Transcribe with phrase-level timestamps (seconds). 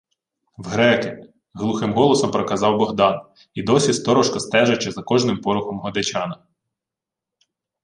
[0.57, 1.17] —В греки,—
[1.53, 3.21] глухим голосом проказав Богдан,
[3.53, 6.37] і досі сторожко стежачи за кожним порухом Годечана.